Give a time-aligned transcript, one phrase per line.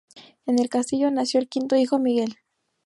[0.47, 2.37] En el castillo nació el quinto hijo Miguel.